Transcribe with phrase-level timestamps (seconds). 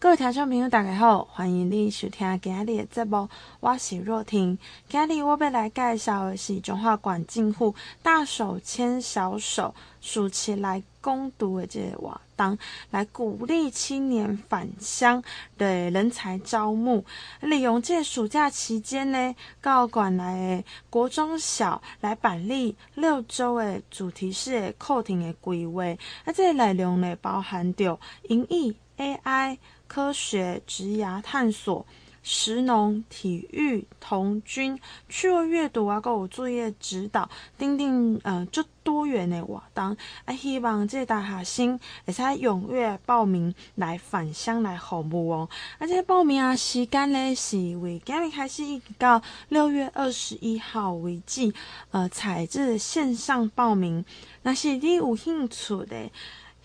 [0.00, 4.56] 各位听众朋友，大家好，欢迎你收听今日的节目，我是若婷。
[4.88, 12.56] 今日我要来介绍的是中华馆进户大手牵小手暑期来攻读的这个活动，
[12.92, 15.20] 来鼓励青年返乡
[15.56, 17.04] 的人才招募。
[17.40, 25.82] 利用这暑假期间呢，高馆来国中小来办理六周的主题式的课程的规划，
[26.24, 29.58] 啊，这个内容呢包含着英语、AI。
[29.88, 31.84] 科学、职涯探索、
[32.22, 39.96] 食农、体育、童军、趣味阅读啊，还有作业指导，等等，呃，足多元的活动。
[40.26, 45.48] 啊，希望这大学生会使踊跃报名来返乡来服务哦。
[45.78, 51.52] 啊，这报名啊时间呢是为今日开始一直到六月二十一号为止，
[51.92, 54.04] 呃，采自线上报名。
[54.42, 56.10] 那是你有兴趣的。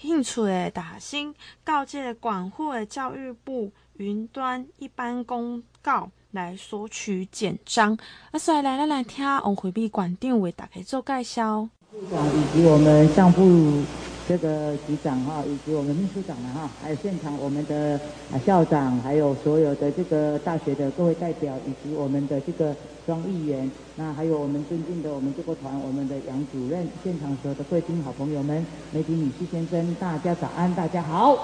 [0.04, 7.98] 兴趣的大学生，到这个管护的教育部云端一般公告来索取简章。
[8.32, 11.70] 啊，所以来，咱来听王惠美馆长为大家做介绍。
[11.90, 13.82] 部长以及我们项部
[14.28, 17.98] 这个局长哈，以及我们秘书长哈，还有现场我们的
[18.34, 31.38] 啊校长，还有所有的这个大学的各位代表，以及我们的这个庄议员，那还有我们尊敬的我们救国团，我们的杨主任，现场所有的贵宾好朋友们，媒体女士先生，大家早安，大家好。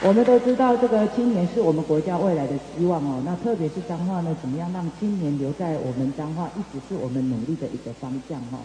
[0.00, 3.20] 我们都知道，这个青年是我们国家未来的希望哦。
[3.26, 8.60] 那特别是彰化呢，怎么样让青年留在我们彰化，一直是我们努力的一个方向哈。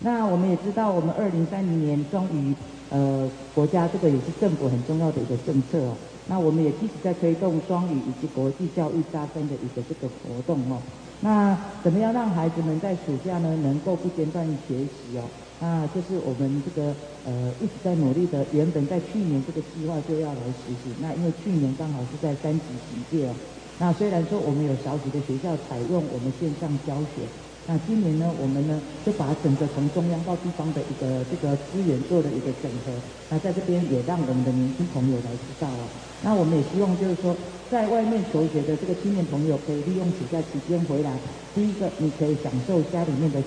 [0.00, 2.54] 那我们也知道，我们二零三零年终于，
[2.88, 5.94] 呃，国家这个也是政府很重要的一个政策哦。
[6.28, 10.82] 那我们也一直在推动双语以及国际教育加深的一个这个活动哦。
[11.20, 15.28] 那怎么样让孩子们在暑假呢，能够不间断学习哦？
[15.58, 20.94] 那就是我们这个呃一直在努力的，原本在去年这个计划就要来实行。
[21.00, 23.34] 那因为去年刚好是在三级警戒哦，
[23.78, 27.26] 那虽然说我们有少数的学校采用我们线上教学，
[27.70, 32.96] 那今年呢，我们呢就把整个从中央到地方的一个这个资源做了一个整合。
[33.28, 35.84] 那在这边也让我们的年轻朋友来知道了。
[36.24, 37.36] 那我们也希望就是说，
[37.70, 41.12] 在外面求学的这个青年朋友可以利用暑假期间回来，
[41.54, 43.38] 第一个你可以享受家里面的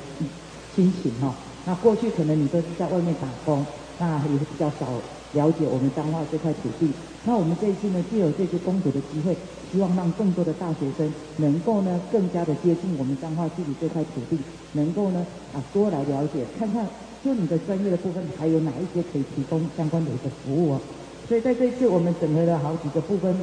[0.75, 1.33] 亲情哈。
[1.65, 3.65] 那过去可能你都是在外面打工，
[3.97, 4.85] 那也是比较少
[5.33, 6.91] 了解我们彰化这块土地。
[7.23, 9.35] 那我们这一次呢，就有这些攻读的机会，
[9.71, 14.37] 希望让更多的大学生能够呢更加的接近我们彰化自己这块土地，
[14.73, 16.85] 能够呢啊多来了解，看看
[17.23, 20.81] 就你的专业的部分还有哪一些可以提供相关的一个服务哦。
[21.27, 23.35] 所以在这一次我们整合了好几个部分，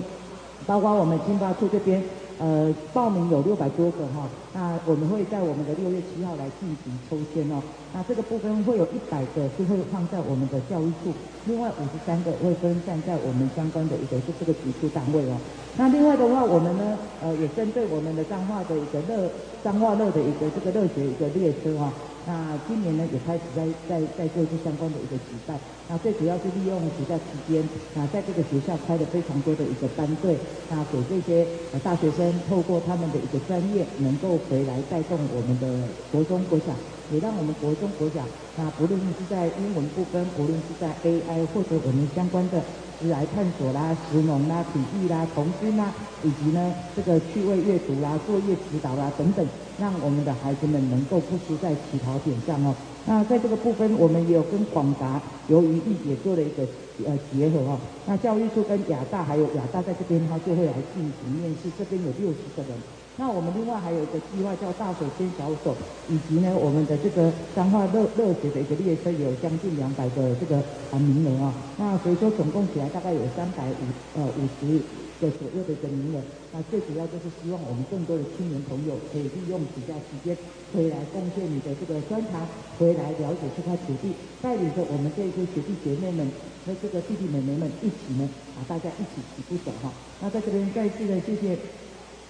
[0.66, 2.02] 包括我们经发处这边。
[2.38, 7.60] 呃，报名有六百多个哈，那我们会在我们的六月七号来进行抽签哦。
[7.92, 11.12] 那这个部分会有一百个是会放在我们的教育处，
[11.46, 15.36] 另外五十三个会分散在我们相关的一个就这个局处单位哦。
[15.76, 19.28] 那另外的话，我们呢，呃，也针对我们的彰化的一个热
[19.64, 21.92] 彰化热的一个这个热学一个列车哈。
[22.28, 22.34] 那
[22.68, 25.58] 今年呢，也开始在在在做一些相关的一个举办。
[25.88, 30.36] 那最主要是利用暑假期间，那在这个学校开了非常多的一个班队，
[30.68, 31.48] 那给这些
[31.82, 36.76] 大学生透过他们的一个专业，能够回来带动我们的国中国小，
[37.10, 38.22] 也让我们国中国小，
[38.58, 42.62] 那不论是在英文部分，不论是在 AI 或者我们相关的。
[43.00, 45.92] 是来探索啦、食农啦、体育啦、童军啦，
[46.24, 49.46] 以及呢这个趣味阅读啦、作业指导啦等等，
[49.78, 52.74] 让我们的孩子们能够不输在起跑点上哦。
[53.06, 56.62] 那在这个部分，我们也有跟广达、由于也做了一个
[57.06, 57.78] 呃结合哦。
[58.04, 62.76] 那教育处跟亚大还有亚大在这边，他就会来进行面试，这边有六十个人。
[63.18, 65.74] 那我们另外还有一个计划叫大手牵小手，
[66.08, 70.62] 以及呢我们的这个彰化乐乐学的一个列车有将近两百个这个
[70.94, 71.52] 啊名额啊。
[71.76, 73.82] 那所以说总共起来大概有三百五
[74.14, 74.78] 呃五十
[75.18, 76.22] 个左右的一个名额。
[76.54, 80.38] 那最主要就是希望我们更多的青年朋友可以利用暑假期间
[80.72, 82.46] 回来贡献你的这个专长，
[82.78, 86.22] 回来了解这块土地，带领着我们这些学弟学妹们
[86.64, 89.90] 和这个弟弟妹妹们一起呢啊大家一起起步走哈。
[90.22, 91.58] 那在这边再次的谢谢。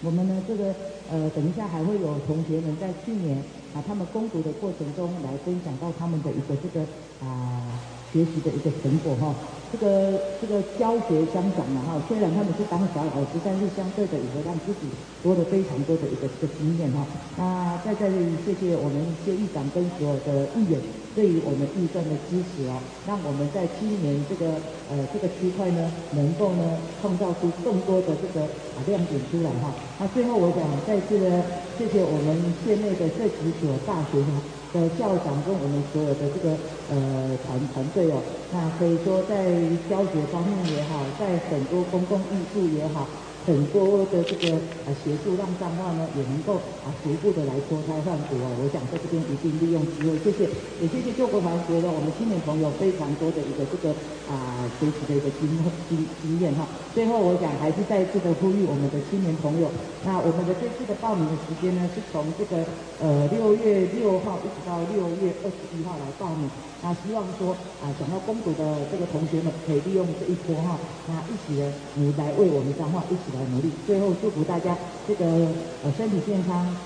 [0.01, 0.75] 我们呢，这个
[1.11, 3.37] 呃，等一下还会有同学们在去年
[3.75, 6.87] 啊，他们攻读的过程中来分享到他们的一个这个
[7.21, 7.81] 啊
[8.13, 9.35] 学习的一个成果哈。
[9.71, 14.89] 这个这个教学相长嘛哈，虽然他们是当小老师，但是相对的也会让自己
[15.23, 17.05] 多了非常多的一个这个经验哈。
[17.37, 20.81] 那在这里谢谢我们谢议长跟所有的议员
[21.15, 24.57] 对于我们预算的支持哦，让我们在今年这个
[24.89, 29.69] 呃这个区块呢，能够呢创造出更多的这个啊亮点出来哈。
[30.01, 31.45] 那最后我想再次呢
[31.77, 34.58] 谢谢我们县内的这几所大学哈。
[34.73, 36.57] 的校长跟我们所有的这个
[36.91, 38.21] 呃团团队哦，
[38.53, 39.45] 那可以说在
[39.89, 43.07] 教学方面也好，在很多公共艺术也好。
[43.49, 48.53] 很多的这个啊协助，让彰化呢也能够啊逐步的来脱胎换骨啊！
[48.61, 50.45] 我想在这边一定利用机会，谢谢，
[50.83, 53.97] 也谢谢救国团觉得我们青年朋友非常多的一个这个
[54.29, 55.49] 啊学习的一个经
[55.89, 56.69] 经经验哈。
[56.93, 59.73] 最后我想还是再次的呼吁我们的青年朋友，
[60.07, 62.63] 那我们的这次的报名的时间呢是从这个
[63.03, 66.49] 呃六月六号一直到六月二十一号来报名。
[66.81, 67.51] 那希望说
[67.83, 70.79] 啊想要攻读的这个同学们可以利用这一波哈，
[71.09, 73.43] 那一起呢你来为我们彰化一起来。
[73.49, 75.25] 努力，最后祝福大家这个
[75.83, 76.77] 呃身体健康，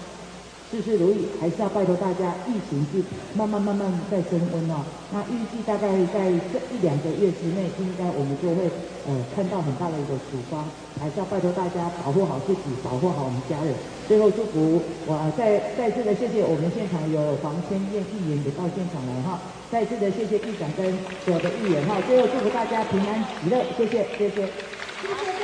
[0.73, 1.29] 事事如意。
[1.39, 3.05] 还是要拜托大家，疫情是
[3.37, 4.81] 慢慢慢慢在升温哦。
[5.13, 8.65] 那预计大概在这一两个月之内，应该我们就会
[9.07, 10.65] 呃看到很大的一个曙光。
[10.99, 13.75] 还是要拜托大家保护好自己，保护好我们家人。
[14.09, 19.41] 最后祝福我再再次的谢谢我们现场有黄千燕议员也到现场来哈，
[19.71, 22.01] 再次的谢谢议长跟所有的议员哈。
[22.07, 25.42] 最后祝福大家平安喜乐，谢谢谢谢。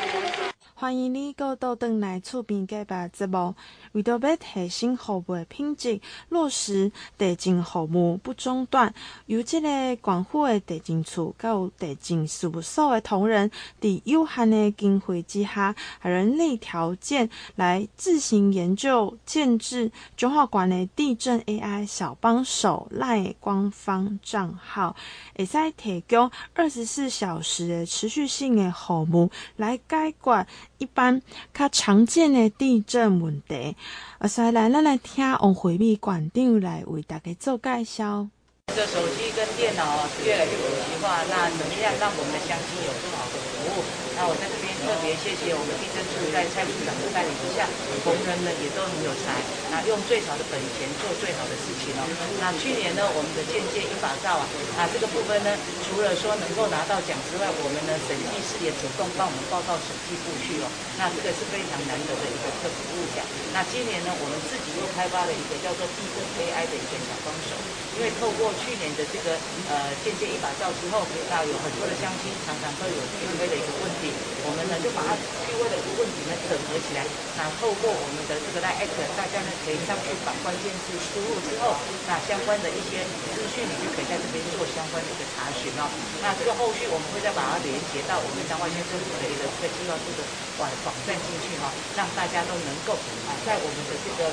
[0.81, 3.53] 欢迎你过到转来厝边隔壁节目，
[3.91, 8.95] 为着要提升服务的品质，落实地震服务不中断。
[9.27, 24.95] 由这个广府的地震处，有地震事务所的同仁，在有限的经费之下，人力条件来自行研究建置中华馆的地震 AI 小帮手赖官方账号，
[25.35, 30.47] 会使提供二十四小时的持续性的服务来解决。
[30.79, 31.21] 一般
[31.53, 33.77] 较常见的地震问题，
[34.19, 38.29] 啊，所以来，咱来听王惠美馆长来为大家做介绍。
[38.69, 39.83] 这手机跟电脑
[40.25, 43.85] 越来越普及化，那怎么样让我们的相机有更好的务？
[44.19, 47.71] 那我在这边特别谢谢我们地政处在蔡处长的带领之下，
[48.03, 49.39] 同仁们也都很有才，
[49.71, 52.03] 那用最少的本钱做最好的事情哦。
[52.43, 54.45] 那去年呢，我们的建界一把照啊，
[54.75, 55.55] 啊这个部分呢，
[55.87, 60.67] 除了说能够拿到奖之外，我们呢审计师也主动帮我们报到审计部去哦。
[60.99, 63.23] 那这个是非常难得的一个特别物奖。
[63.55, 67.55] 那今年呢，我们自己又开发了一个叫做地政 AI 的一个小帮手。
[67.99, 69.35] 因为透过去年的这个
[69.67, 74.15] 呃建界一把照之后，那有很多的乡亲常常都有 QA 的一个问题，
[74.47, 77.03] 我们呢就把它 QA 的一个问题呢整合起来，
[77.35, 78.87] 那透过我们的这个 LINE@
[79.19, 81.75] 大家呢可以上去把关键字输入之后，
[82.07, 83.03] 那相关的一些
[83.35, 85.91] 资讯你就可以在这边做相关的一个查询哦。
[86.23, 90.23] 那这个后续我们会再把它连接到我们彰化县政府的一个这个计划处的
[90.57, 92.95] 网网站进去哈，让大家都能够
[93.27, 94.31] 啊在我们的这个。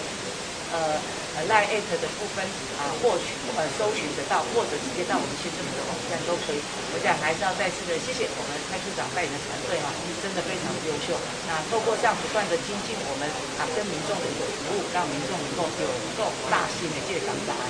[0.75, 1.00] 呃
[1.36, 2.44] 呃，LINE@ at 的部分
[2.75, 6.60] 啊，获取呃搜寻得到，或者直接到我们县政府的网站都可以。
[6.92, 9.88] 我想还是要再次的谢谢我们蔡处长带领的团队啊，
[10.19, 11.16] 真的非常的优秀。
[11.48, 13.24] 那透过这样不断的精进我们
[13.56, 15.88] 啊跟民众的一个服务，让民众能够有
[16.19, 17.63] 够大心的健康答案。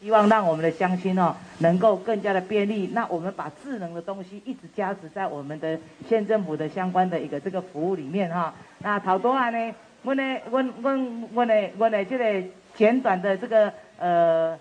[0.00, 2.88] 希望让我们的乡亲哦，能够更加的便利。
[2.94, 5.78] 那我们把智能的东西一直加持在我们的
[6.08, 8.54] 县政府的相关的一个这个服务里面哈。
[8.78, 9.74] 那陶多啊呢。
[10.02, 10.90] 我呢，我我
[11.34, 14.58] 我呢，我呢，这个简短的这个呃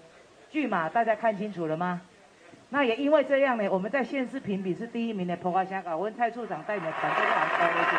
[0.49, 2.01] 剧码，大家看清楚了吗？
[2.71, 7.97] 那也因为这样呢，我们在县市评比是第一名的，破花香港，问蔡处长带你的团队都很高，谢谢，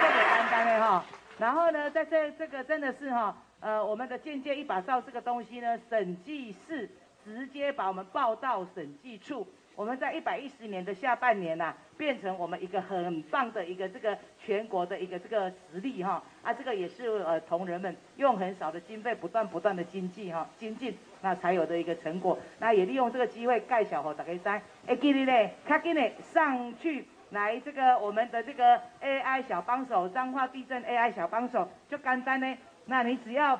[0.00, 1.04] 特别担当的哈。
[1.38, 6.90] 然后呢，在这这个真的是哈，呃，我们的建界一把罩这个东西呢，审计室
[7.24, 9.48] 直接把我们报到审计处。
[9.78, 22.36] 我们在一百一十年的下半年呐、啊，变成我们一个很棒的一个这个全国的一个这个实力哈啊，这个也是呃同仁们用很少的经费不断不断的精进哈精进，那才有的一个成果。
[22.58, 33.56] 那也利用这个机会介绍给大家知，哎，给你嘞，卡给你上去来这个我们的这个 AI 小帮手，彰化地震 AI 小帮手就简单呢，那你只要。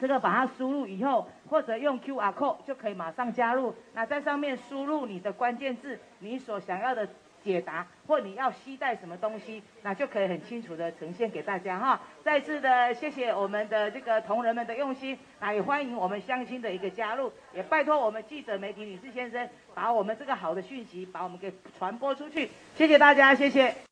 [0.00, 3.74] 这个把它输入以后，或者用 QR code 就可以马上加入。
[3.92, 7.06] 那在上面输入你的关键字，你所想要的
[7.42, 12.00] 解答，或你要携带什么东西，那就可以很清楚的呈现给大家哈。
[12.22, 22.50] 再次的谢谢我们的这个同仁们的用心，那也欢迎我们乡亲的一个加入，也拜托我们记者媒体女士先生，把我们这个好的讯息，把我们给传播出去。
[22.74, 23.89] 谢谢大家，谢谢。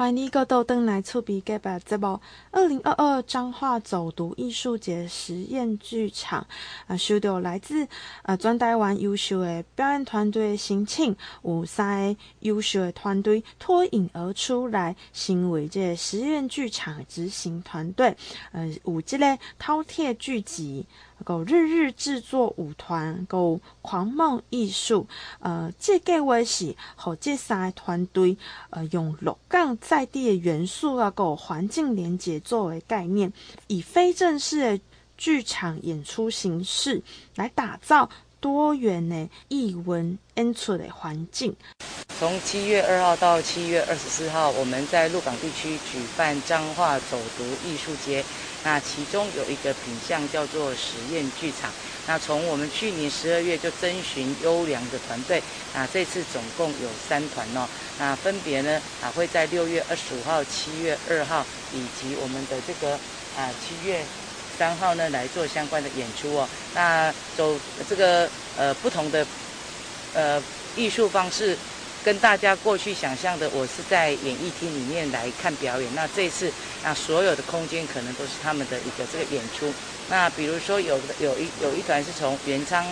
[0.00, 2.18] 欢迎你过到转来厝边隔壁节目。
[2.50, 6.46] 二零二二彰化走读艺术节实验剧场
[6.86, 7.86] 啊，收到来自
[8.22, 18.16] 呃全台湾优秀的表演团队的申请，有三个优秀的团队脱颖而出来，成为这个实验剧场执行团队。
[18.52, 19.26] 呃，有这个
[19.60, 20.86] 饕餮剧集。
[21.24, 25.06] 够日日制作舞团，够狂梦艺术，
[25.40, 28.36] 呃，这个计划是和这三个团队，
[28.70, 33.32] 呃，用六港在地的元素啊，够环境连接作为概念，
[33.66, 34.80] 以非正式的
[35.16, 37.02] 剧场演出形式，
[37.36, 38.08] 来打造
[38.40, 41.54] 多元的艺文演出的环境。
[42.20, 48.22] 从七月二号到七月二十四号，我们在鹿港地区举办彰化走读艺术节。
[48.62, 51.72] 那其中有一个品项叫做实验剧场。
[52.06, 57.66] 那从我们去年十二月就征询优良的团队，那这次总共有三团哦。
[57.96, 63.00] 那分别呢啊会在六月二十五号、七月二号以及我们的这个
[63.34, 64.04] 啊七月
[64.58, 66.46] 三号呢来做相关的演出哦。
[66.74, 67.58] 那走
[67.88, 69.26] 这个呃不同的
[70.12, 70.44] 呃
[70.76, 71.56] 艺术方式。
[72.02, 75.94] 跟大家过去想象的，我是在演艺厅里面来看表演。
[75.94, 76.50] 那这次，
[76.82, 79.72] 那所有的空间可能都是他们的一个这个演出。
[80.08, 82.84] 那比如说有有一有一团是从原昌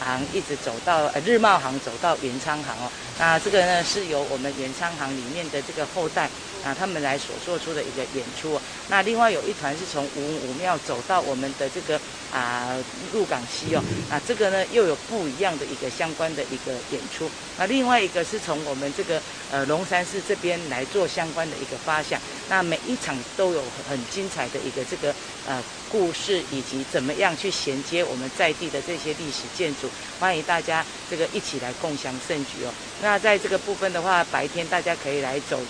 [0.00, 2.90] 行一直走到呃日茂行走到原昌行哦。
[3.18, 6.28] 那这个呢是由我们原昌行里面的这个后代。
[6.64, 8.60] 啊，他们来所做出的一个演出。
[8.88, 12.00] 那另外有一团是从武武庙走到我们的这个
[12.32, 12.76] 啊
[13.12, 13.82] 鹿港溪哦。
[14.10, 17.30] 啊，这个呢又有不一样的一个相关的一个演出。
[17.56, 22.20] 那另外一个是从我们这个呃龙山寺这边来做相关的一个发想。
[22.48, 25.14] 那每一场都有很精彩的一个这个
[25.46, 29.88] 呃故事，以及怎么样去衔接我们在地的这些历史建筑。
[30.18, 32.72] 欢迎大家这个一起来共享盛举哦。
[33.02, 35.60] 那在这个部分的话，白天大家可以来走。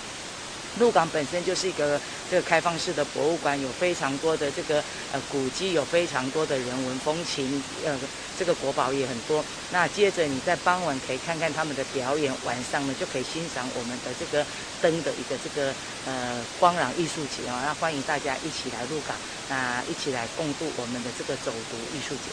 [0.78, 4.82] 鹿港本身就是一个这个开放式的博物馆，有非常多的这个
[5.12, 7.98] 呃古迹，有非常多的人文风情，呃，
[8.38, 9.44] 这个国宝也很多。
[9.72, 14.44] 那接着你在傍晚可以看看他们的表演，晚上呢就可以欣赏我们的这个
[14.80, 15.74] 灯的一个这个
[16.06, 17.62] 呃光廊艺术节啊。
[17.66, 19.16] 那欢迎大家一起来鹿港，
[19.48, 22.30] 那一起来共度我们的这个走读艺术节。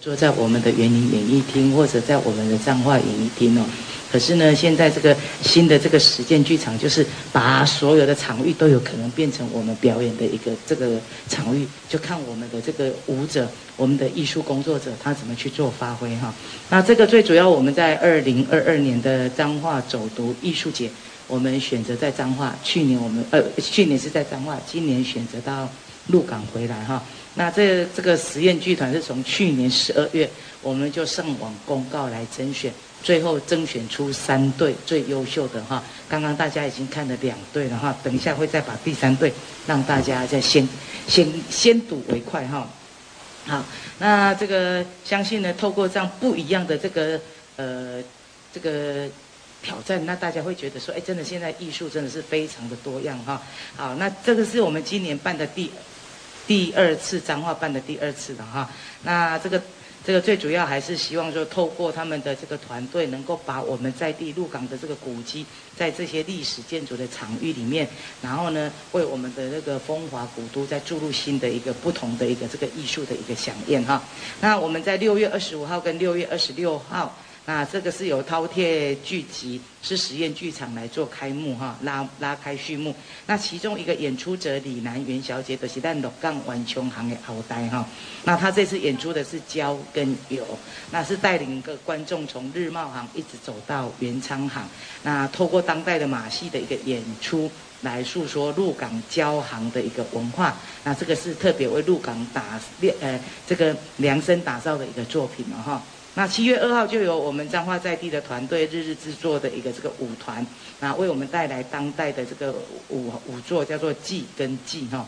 [0.00, 3.66] 坐在我们的园林演艺厅，或者在我们的彰化演艺厅哦。
[4.12, 11.00] 可是呢，现在这个新的这个实践剧场，就是把所有的场域都有可能变成我们表演的一个这个
[11.30, 16.34] 场域，就看我们的这个舞者、我们的艺术工作者他怎么去做发挥哈。
[16.68, 20.90] 那这个最主要，我们在二零二二年的彰化走读艺术节，
[21.26, 22.54] 我们选择在彰化。
[22.62, 25.66] 去年我们呃，去年是在彰化，今年选择到
[26.08, 27.02] 鹿港回来哈。
[27.34, 30.28] 那这这个实验剧团是从去年十二月，
[30.60, 32.70] 我们就上网公告来甄选，
[33.02, 35.82] 最后甄选出三队最优秀的哈。
[36.08, 39.32] 刚刚大家已经看了两队了哈，等一下会再把第三队
[39.66, 40.66] 让大家再先
[41.06, 42.68] 先先睹为快哈。
[43.46, 43.64] 好，
[43.98, 47.20] 那这个相信呢，透过这样不一样的这个
[47.56, 48.02] 呃
[48.52, 49.08] 这个
[49.62, 53.42] 挑战，那大家会觉得说，哎，真的现在艺术真的是非常的多样哈。
[53.76, 55.70] 好，那这个是我们今年办的第。
[56.44, 58.68] 第二次彰化办的第二次的哈，
[59.04, 59.62] 那这个
[60.04, 67.88] 这个最主要还是希望说透过他们的这个团队，能够把我们在地鹿港的这个古迹，在这些历史建筑的场域里面，
[68.20, 74.02] 然后呢，为我们的那个风华古都在注入新的一个不同的一个这个艺术的一个响应哈。
[74.40, 77.16] 那我们在六月二十五号跟六月二十六号。
[77.44, 82.94] 那这个是由饕餮剧集是实验剧场来做开幕哈，拉拉开序幕。
[83.26, 87.84] 那其中一个演出者李南元小姐的是在鹿港万松行的后代哈。
[88.22, 90.46] 那她这次演出的是椒跟油，
[90.92, 94.64] 那是带领一个观众从日茂行一直走到元昌行。
[95.02, 100.56] 那透过当代的马戏的一个演出来诉说鹿港交行的一个文化。
[100.84, 102.60] 那这个是特别为鹿港打
[103.00, 103.18] 呃
[103.48, 105.82] 这个量身打造的一个作品了哈。
[106.14, 110.46] 那七月二号就有我们彰化在地的团队日日制作的一个这个舞团，
[110.80, 112.54] 那为我们带来当代的这个
[112.90, 115.06] 舞舞作，叫做祭跟祭哈。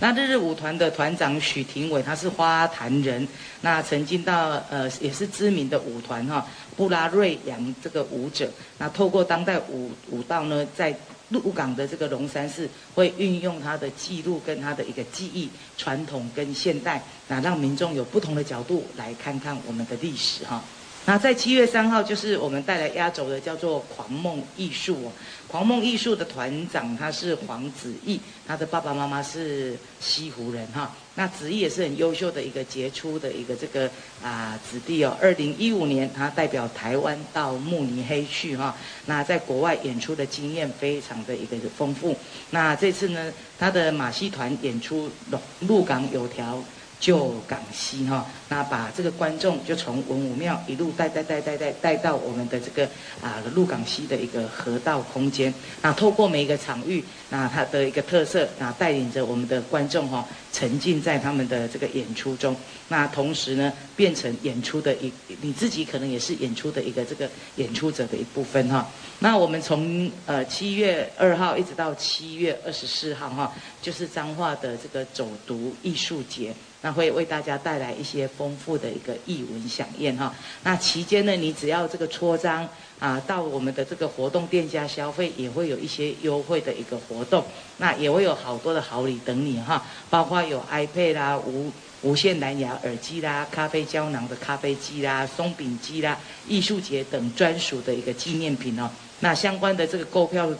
[0.00, 3.26] 那日日舞团的团长许廷伟，他是花坛人，
[3.60, 6.44] 那曾经到呃也是知名的舞团哈
[6.76, 10.94] 布拉瑞扬这个舞者，那透过当代舞舞蹈呢，在。
[11.30, 20.62] 鹿港的这个龙山寺会运用它的记录跟它的一个记忆传统跟现代，那让民众有不同的角度来看看我们的历史哈。
[21.08, 25.12] 那在七月三号，就是我们带来压轴的，叫做狂梦艺术。
[25.46, 30.92] 狂梦艺术的团长他是黄子毅，他的爸爸妈妈是西湖人哈。
[31.14, 33.88] 那子毅也是很优秀的一个杰出的一个这个
[34.20, 35.16] 啊、子弟哦。
[35.22, 38.76] 二零一五年，他代表台湾到慕尼黑去哈。
[39.06, 42.16] 那在国外演出的经验非常的一个丰富。
[42.50, 46.60] 那这次呢，他的马戏团演出鹿鹿港有条。
[46.98, 52.84] 旧港西哈，那把这个观众就从文武庙一路带带带带带带到我们的这个
[53.22, 62.56] 啊鹿港西的一个河道空间，那透过每一个场域，那它的一个特色，那带领着我们的观众哈沉浸在他们的这个演出中，
[62.88, 65.12] 那同时呢变成演出的一
[65.42, 68.88] 你自己可能也是演出的一个这个演出者的一部分哈。
[69.18, 76.54] 那我们从呃七月二号一直到七月二十四号哈，就是彰化的这个走读艺术节。
[76.86, 80.32] 那会为大家带来一些丰富的一个艺文饗宴哈。
[80.62, 82.68] 那期间呢，你只要这个戳章
[83.00, 87.44] 啊，到我们的这个活动店家消费，也会有一些优惠的一个活动。
[87.78, 96.16] 那也会有好多的好礼等你哈，包括有 iPad 啦、无无线蓝牙耳机啦、咖啡胶囊的咖啡机啦、松饼机啦、
[96.46, 98.88] 艺术节等专属的一个纪念品哦。
[99.20, 100.52] 那相关的这个购票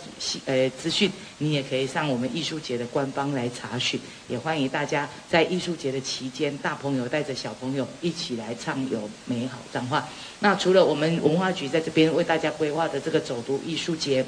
[0.46, 4.00] 呃资讯，你也可以上我们艺术节的官方来查询。
[4.28, 10.08] 也欢迎大家在艺术节的期间，大朋友带着小朋友一起来畅游美好彰化。
[10.40, 14.24] 那除了我们文化局在这边为大家规划的这个走读艺术节。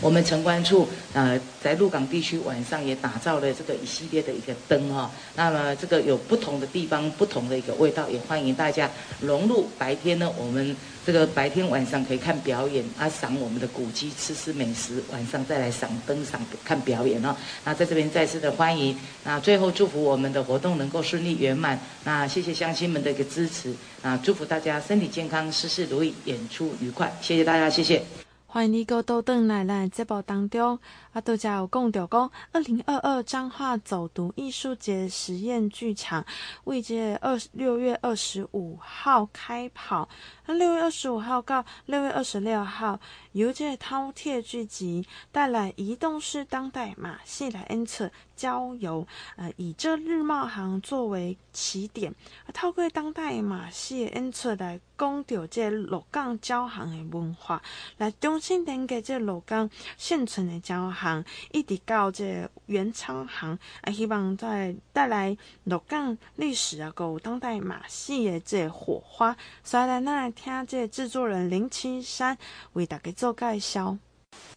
[0.00, 10.30] 我们城关处呃，在鹿港地区晚上也打造了这个一系列的一个灯哈，那么这个有不同的地方，不同的一个味道，也欢迎大家融入白天呢。
[10.36, 17.34] 我们这个白天晚上可以看表演啊，赏我们的古迹，吃吃美食，晚上再来赏灯赏看表演哦。
[17.64, 21.78] 那在这边再次的欢迎，那最后祝福我们的活动能够顺利圆满。
[22.04, 27.16] 那谢谢乡亲们的一个支持，啊，祝福大家身体健康，事事如意，演出愉快。
[27.22, 28.25] 谢谢大家，谢谢。
[28.48, 30.78] 欢迎你，阁倒转来咱节目当中，
[31.16, 36.22] 啊，拄则有讲到讲，二零二二彰化走读艺术节实验剧场，
[36.64, 40.06] 为这二六月二十五号开跑。
[40.44, 43.00] 那六月二十五号到六月二十六号，
[43.32, 49.06] 由这饕餮剧集带来移动式当代马戏来演出郊游，
[49.36, 52.14] 呃，以这日茂行作为起点，
[52.52, 57.62] 透过当代马戏演出来讲到这鹿港郊行的文化，
[57.96, 61.05] 来重新连接这鹿港现存的郊行，
[61.50, 70.32] 一直到这元昌行，啊，希望在带来鹿港历史啊，有当代马戏的这火花，所以来那。
[70.36, 72.36] 听这制作人林奇山
[72.74, 73.96] 为大家做介绍。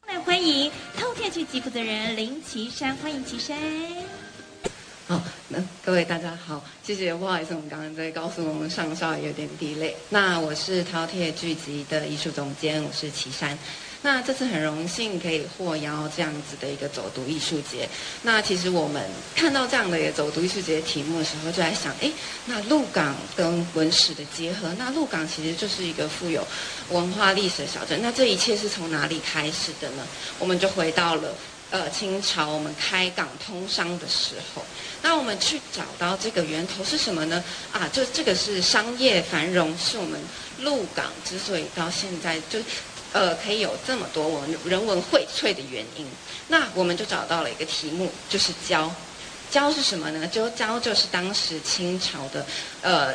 [0.08, 3.58] 来欢迎饕餮剧集负责人林奇山，欢迎奇山。
[5.08, 9.94] 好，那各位大家好，谢谢，不好意思，我们刚刚在高速公路上稍微有点 delay。
[10.10, 13.58] 那我是饕餮剧集的艺术总监，我是奇山。
[14.02, 17.88] 那这次很荣幸可以获邀这样子的一个走读艺术节。
[18.22, 19.04] 那其实我们
[19.36, 22.10] 看到这样的一个走读艺术节题目的时候，就在想，哎，
[22.46, 26.48] 那鹿港跟文史的结合，那鹿港其实就是一个富有
[26.92, 28.00] 文化历史的小镇。
[28.02, 30.08] 那这一切是从哪里开始的呢？
[30.40, 31.36] 我们就回到了
[31.70, 34.64] 呃清朝我们开港通商的时候。
[35.02, 37.44] 那我们去找到这个源头是什么呢？
[37.74, 40.18] 啊，就这个是商业繁荣，是我们
[40.60, 42.60] 鹿港之所以到现在就。
[43.12, 46.06] 呃，可以有这么多文人文荟萃的原因，
[46.48, 48.92] 那我们就找到了一个题目，就是教。
[49.52, 50.28] 胶是什么呢？
[50.28, 52.46] 就胶就是当时清朝的，
[52.82, 53.14] 呃。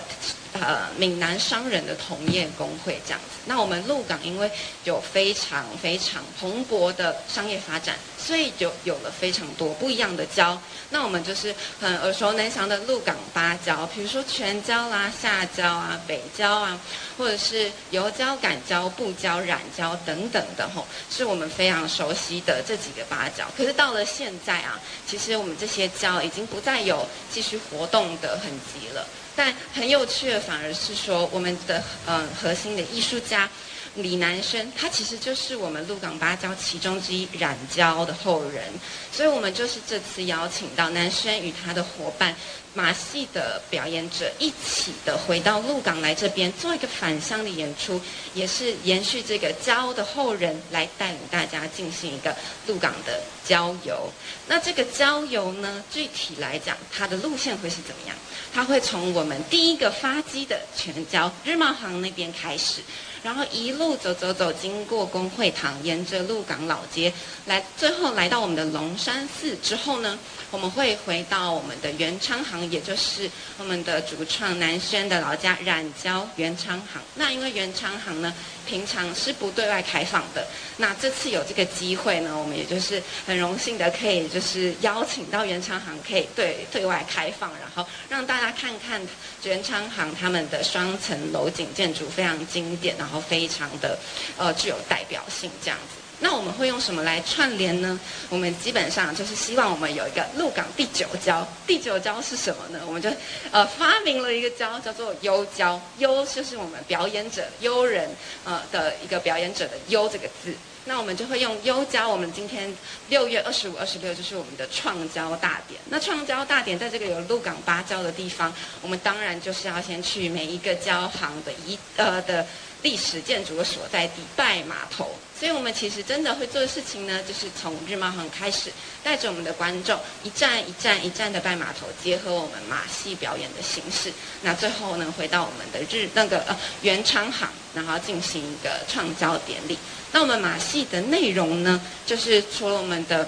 [0.54, 3.40] 呃，闽南商人的同业公会这样子。
[3.46, 4.48] 那我们鹿港因为
[4.84, 10.56] 有非常非常蓬勃的商业发展，所以就有了非常多不一样的胶。
[10.90, 16.80] 那我们就是很耳熟能详的鹿港八胶，比如说全胶啦、下胶啊、北胶啊，
[17.18, 23.44] 或者是油郊、赶郊、步郊、染胶等等的吼，是我们非常熟悉的这几个八郊。
[23.56, 29.06] 可是到了现在啊，其实我们这些胶已经不再有继续活动的痕迹了。
[29.36, 33.50] 但很有趣的，反而是说我们的嗯、呃、核心的艺术家
[33.96, 38.64] 李南生，他其实就是我们鹿港芭蕉其中之一染郊的后人，
[39.12, 42.34] 所以我们就是这次邀请到南生与他的伙伴。
[42.76, 48.00] 马戏的表演者一起的回到鹿港来这边做一个返乡的演出，
[48.34, 52.34] 也是延续这个郊的后人来带领大家进行一个
[52.66, 54.12] 鹿港的郊游。
[54.48, 58.16] 那这个郊游呢，具体来讲，它的路线会是怎么样？
[58.52, 62.80] 它会从我们第一个发迹的全郊日茂行那边开始。
[63.24, 67.10] 然后一路走走走，经过公会堂，沿着鹿港老街
[67.46, 70.18] 来，最后来到我们的龙山寺之后呢，
[70.50, 77.00] 我们会回到我们的元昌行，也就是我们的主创南轩的老家染郊元昌行。
[77.14, 78.34] 那因为元昌行呢，
[78.66, 89.00] 平常是不对外开放的，那这次有这个机会呢，我们也就是很荣幸的可以就是邀请到元昌行，可以对对外开放，然后让大家看看
[89.44, 93.13] 元昌行他们的双层楼景建筑非常经典，然后。
[93.20, 93.98] 非常的
[94.36, 96.00] 呃具有代表性这样子。
[96.20, 97.98] 那我们会用什么来串联呢？
[98.30, 101.46] 我们基本上就是希望我们有一个鹿港第九交。
[101.66, 102.80] 第九交是什么呢？
[102.86, 103.10] 我们就
[103.50, 105.78] 呃发明了一个交，叫做优交。
[105.98, 108.08] 优就是我们表演者优人
[108.44, 110.54] 呃的一个表演者的优这个字。
[110.84, 112.08] 那我们就会用优交。
[112.08, 112.72] 我们今天
[113.08, 115.80] 六月二十五、二十六就是我们的创交大典。
[115.90, 122.46] 那创交大典在这个有鹿港八交的地方，我们当然就是要先去每一个交行的一呃的。
[122.84, 128.70] 历史建筑的所在地拜码头，所以我们其实真的会做的事情呢，就是从日贸行开始，
[129.02, 139.78] 带着我们的观众一站一站一站的拜码头，结合我们马戏表演的形式，那最后呢，回到我们的日那个呃原昌行，然后进行一个创交典礼。
[140.12, 143.26] 那我们马戏的内容呢，就是除了我们的。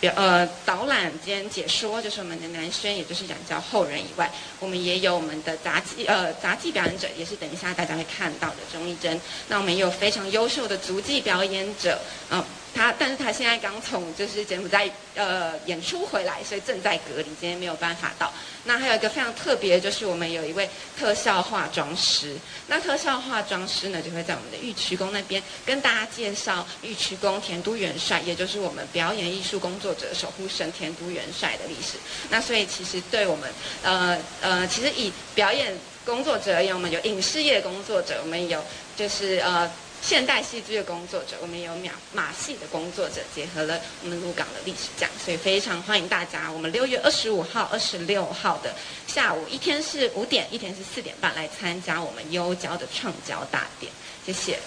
[0.00, 4.30] 表呃导览兼解说，就是我们的南轩，也就是染教后人以外，
[4.60, 9.20] 我们也有我们的杂技呃杂技表演者，也是等一下大家会看到的钟义珍。
[9.48, 11.98] 那我们也有非常优秀的足技表演者，
[12.30, 12.44] 嗯、呃。
[12.74, 18.32] 他，但是他现在刚从就是柬埔寨呃演出回来，所以正在隔离，今天没有办法到。
[18.64, 22.36] 那还有一个非常特别，就是我们有一位特效化妆师。
[22.68, 31.96] 那特效化妆师呢，就会在我们的玉渠宫那边跟大家介绍玉渠宫田都元帅，也就是我们表演艺术工作者守护神田都元帅的历史。
[32.28, 33.50] 那所以其实对我们
[33.82, 38.62] 呃呃，其实以表演工作者而言，我们有影视业工作者，我们有
[38.96, 39.68] 就是呃。
[40.00, 46.50] 现代戏剧的工作者，我们有马马戏的工作者，结合了我们鹿港的历史这样，所以非常欢迎大家。
[46.50, 48.74] 我们六月二十五号、二十六号的
[49.06, 53.92] 下午，一天是五点，一天是四点半，来参加我们优交的创交大典。
[54.24, 54.58] 谢谢。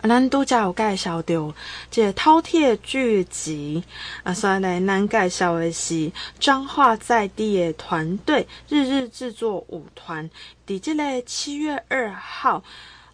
[0.00, 1.54] 啊，咱拄才有介绍到
[1.88, 3.84] 这个饕餮剧集，
[4.24, 10.28] 啊，所以来咱介绍的是彰化在地的团队日日制作舞团，
[10.66, 12.64] 伫这个七月二号。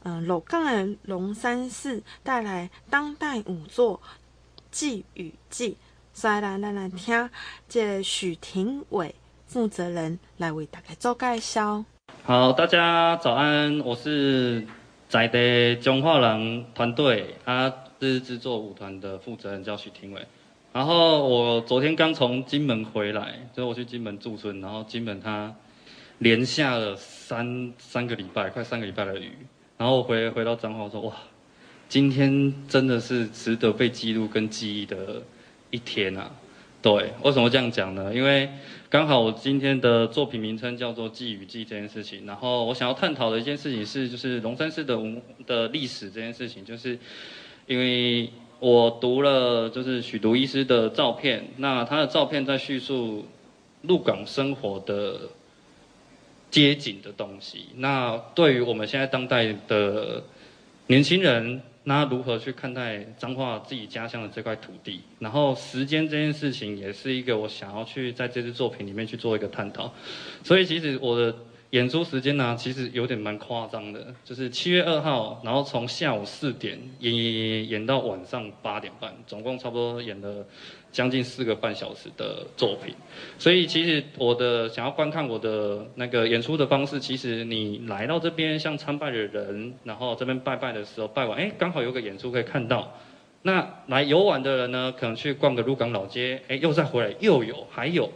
[0.08, 3.96] 嗯，鹿港的龙山寺带来当代舞作
[4.70, 5.72] 《祭与祭》，
[6.14, 7.28] 所以来，咱来听
[7.68, 9.14] 这许廷伟
[9.46, 11.84] 负责人来为大家做介绍。
[12.24, 14.66] 好，大家早安，我是
[15.10, 20.26] 在地彰化人团队啊，是制作舞团的负责人叫许廷伟。
[20.72, 25.54] 然后我昨天刚从金门回来，就是我去金门驻村，然后金门它
[26.16, 29.36] 连下了三三个礼拜，快三个礼拜的雨。
[29.78, 31.14] 然后回回到彰化说哇，
[31.88, 35.22] 今天真的是值得被记录跟记忆的
[35.70, 36.28] 一天啊！
[36.82, 38.12] 对，为什么这样讲呢？
[38.12, 38.50] 因为
[38.90, 46.98] 刚好我今天的作品名称叫做《祭与记》这件事情，然后我想要探讨的一件事情是，就是龙山寺的文的历史这件事情，就是
[47.68, 53.24] 因为我读了就是许独医师的照片，那他的照片在叙述
[53.82, 55.20] 鹿港生活的。
[56.50, 60.22] 街景的东西，那对于我们现在当代的
[60.86, 65.00] 年轻人，那如何去看待彰化自己家乡的这块土地？
[65.18, 69.92] 然后时间这件事情，也是一个我想要去在这支作品里面去做一个探讨。
[70.42, 71.34] 所以其实我的
[71.70, 80.46] 演出时间呢，其实有点蛮夸张的，就是七月二号，然后从下午四点演演演演到晚上八点半，总共差不多演了。
[80.90, 82.94] 将近四个半小时的作品，
[83.38, 92.90] 所以其实我的想要观看我的那个演出的方式，其实你来到这边像参拜的人，然后这边拜拜的时候拜完，哎，刚好有个演出可以看到。
[93.42, 98.10] 那来游玩的人呢，可能去逛个鹿港老街，哎，又再回来又有还有，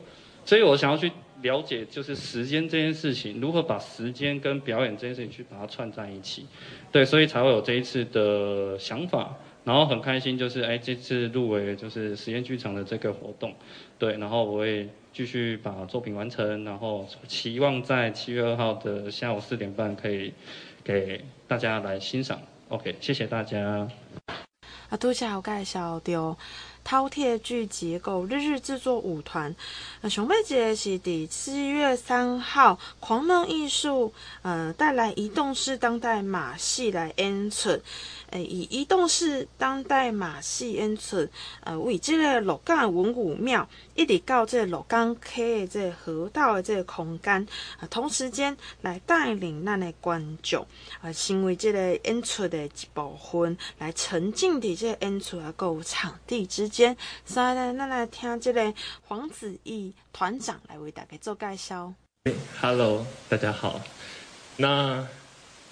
[0.47, 1.13] 所以我想要去
[1.43, 6.47] 了解就是时间这件事情，如何把时间跟表演这件事情去把它串在一起，
[6.91, 9.37] 对，所以才会有这一次的想法。
[9.65, 13.55] 然后很开心，就是哎，这次入围就是实验剧场的这个活动，
[13.97, 20.33] 对，然后我会继续把作品完成，然后期望在七月二号的下午四点半可以
[20.83, 22.43] 给大家来欣赏。
[22.71, 23.89] OK，谢谢大家。
[24.89, 26.37] 啊，多谢好介绍到
[26.85, 29.55] 饕餮剧结构日日制作舞团。
[30.01, 37.79] 呃，上尾节是第七月三号，狂梦艺术呃带来移动式当代马戏来演出。
[38.31, 41.29] 诶，以移动式当代马戏演出，
[41.65, 47.47] 呃，为这个鹿港文武庙一直到这个鹿港溪的这个河道的这个空间，
[47.79, 50.67] 啊，同时间来带领咱的观众，
[51.03, 56.97] 啊，成为这个演出的一部分，来沉浸在这个演出啊，各场地之间。
[57.25, 61.95] 所以呢，咱来听这个黄子毅团长来为大家做介绍。
[62.61, 63.81] Hello，大家好。
[64.57, 65.07] 那。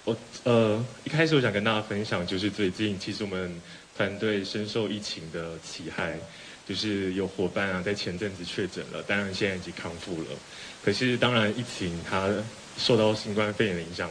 [0.03, 3.61] 我呃一开始我想跟大家分享，就是最近其实我们
[3.95, 6.17] 团队深受疫情的其害，
[6.67, 10.29] 就是有伙伴啊在前阵子确诊了，当然现在已经康复了。
[10.83, 12.27] 可是当然疫情它
[12.79, 14.09] 受到新冠肺炎的影响，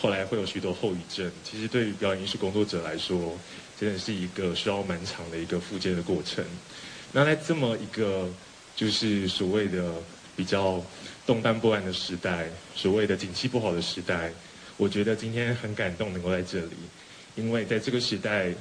[0.00, 1.30] 后来会有许多后遗症。
[1.44, 3.38] 其实对于表演艺术工作者来说，
[3.78, 6.44] 真的是一个需要蛮长的一个复健的过程。
[7.12, 8.28] 那在这么一个
[8.74, 9.94] 就是所谓的
[10.36, 10.84] 比较
[11.26, 14.32] 动荡不安的时代，所谓的景气不好的时代，
[14.76, 16.76] 我觉得今天很感动能够在这里，
[17.34, 18.52] 因为在这个时代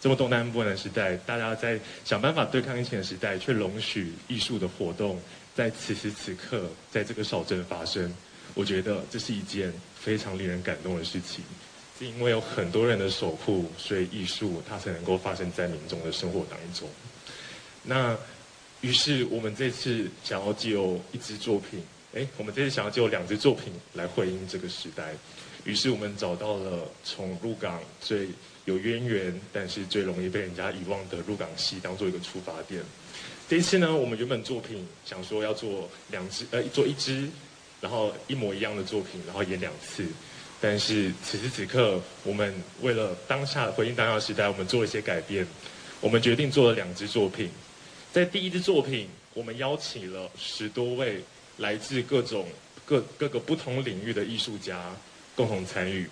[0.00, 5.20] 这么动荡不安的时代，大家在想办法对抗疫情的时代，却容许艺术的活动
[5.54, 8.12] 在此时此刻在这个小镇发生，
[8.54, 11.44] 我觉得这是一件非常令人感动的事情。
[12.02, 16.88] 因为有很多人的守护，所以艺术它才能够发生在民众的生活当中。
[17.84, 18.18] 那
[18.80, 21.80] 于是我们这次想要借由一支作品，
[22.12, 25.14] 哎，我们这次想要借由两支作品来回应这个时代。
[25.64, 28.26] 于是我们找到了从鹿港最
[28.64, 32.82] 有渊源，但是最容易被人家遗忘的鹿港戏当做一个出发点。
[33.48, 37.28] 这一次呢，我们原本作品想说要做两支，呃，做一支，
[37.80, 40.04] 然后一模一样的作品，然后演两次。
[40.62, 45.44] 但是此时此刻，我们为了当下回应当下时代，我们做了一些改变。
[46.00, 47.50] 我们决定做了两支作品。
[48.12, 51.20] 在第一支作品，我们邀请了十多位
[51.56, 52.46] 来自各种
[52.86, 54.94] 各各个不同领域的艺术家
[55.34, 56.08] 共同参与。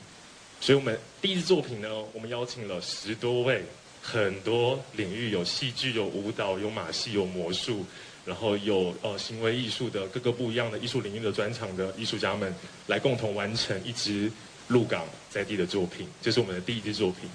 [0.60, 3.64] 所以，我们第一支作品呢，我们邀请了十多位，
[4.02, 7.86] 很多领域有戏剧、有舞蹈、有马戏、有魔术，
[8.24, 12.54] 然后有呃行为艺术的各个不一样的艺术领域的专场的艺术家们，
[12.87, 14.30] 来共同完成一支
[14.68, 16.06] 鹿港在地的作品。
[16.22, 17.28] 这是我们的第一支作品。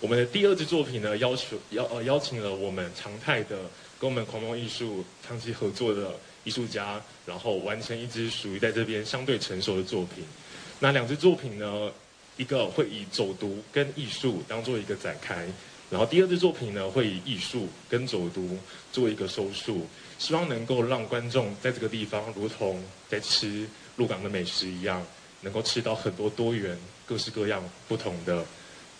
[0.00, 3.58] 我们的第二支作品呢，要求邀呃邀请了我们常态的
[3.98, 10.24] 跟我们狂梦艺术长期合作的艺术家，然后完成一支属于在这边相对成熟的作品。
[10.78, 11.92] 那两支作品呢，
[12.38, 15.46] 一个会以走读跟艺术当做一个展开，
[15.90, 18.56] 然后第二支作品呢，会以艺术跟走读
[18.92, 19.86] 做一个收束，
[20.18, 25.04] 希望能够让观众在这个地方如同在吃鹿港的美食一样，
[25.40, 28.44] 能够吃到很多多元、各式各样不同的，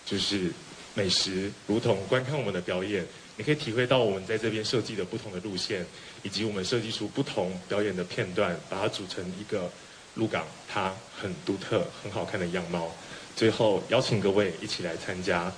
[0.04, 0.52] 就是。
[0.92, 5.86] 美食如同观看我们的表演，你可以体会到我们在这边设计的不同的路线，
[6.24, 9.70] 以及我们设计出不同表演的片段，把它组成一个
[10.16, 12.92] 鹿港它很独特、很好看的样貌。
[13.36, 15.50] 最后邀请各位一起来参加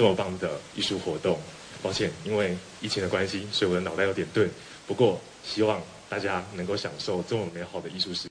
[0.00, 1.38] 这么棒的艺术活动。
[1.82, 4.48] 抱歉，因为疫情的关系，所以我的脑袋有点钝。
[4.86, 8.26] 不过希望大家能够享受这么美好的艺术时。